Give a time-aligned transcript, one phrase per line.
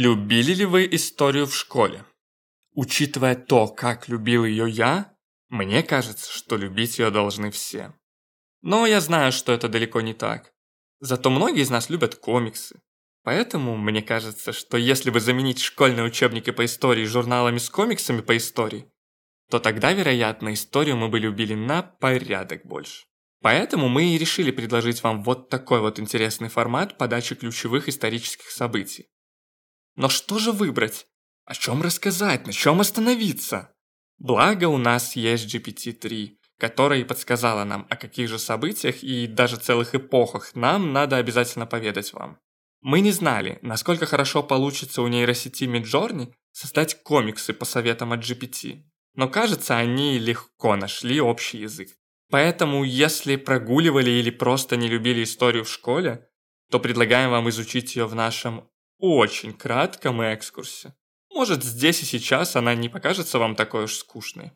[0.00, 2.04] Любили ли вы историю в школе?
[2.72, 5.12] Учитывая то, как любил ее я,
[5.48, 7.92] мне кажется, что любить ее должны все.
[8.62, 10.52] Но я знаю, что это далеко не так.
[11.00, 12.80] Зато многие из нас любят комиксы.
[13.24, 18.36] Поэтому мне кажется, что если бы заменить школьные учебники по истории журналами с комиксами по
[18.36, 18.88] истории,
[19.50, 23.06] то тогда, вероятно, историю мы бы любили на порядок больше.
[23.42, 29.08] Поэтому мы и решили предложить вам вот такой вот интересный формат подачи ключевых исторических событий.
[29.98, 31.08] Но что же выбрать?
[31.44, 32.46] О чем рассказать?
[32.46, 33.74] На чем остановиться?
[34.18, 39.56] Благо у нас есть GPT-3, которая и подсказала нам, о каких же событиях и даже
[39.56, 42.38] целых эпохах нам надо обязательно поведать вам.
[42.80, 48.84] Мы не знали, насколько хорошо получится у нейросети Midjourney создать комиксы по советам от GPT,
[49.14, 51.88] но кажется, они легко нашли общий язык.
[52.30, 56.28] Поэтому, если прогуливали или просто не любили историю в школе,
[56.70, 60.94] то предлагаем вам изучить ее в нашем очень кратком экскурсе.
[61.32, 64.52] Может, здесь и сейчас она не покажется вам такой уж скучной.